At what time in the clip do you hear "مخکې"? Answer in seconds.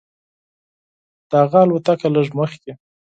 2.39-2.71